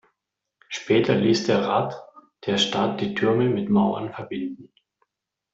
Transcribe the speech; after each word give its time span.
Später 0.67 1.13
ließ 1.13 1.43
der 1.43 1.61
Rat 1.61 2.03
der 2.47 2.57
Stadt 2.57 3.01
die 3.01 3.13
Türme 3.13 3.49
mit 3.51 3.69
Mauern 3.69 4.11
verbinden. 4.11 4.73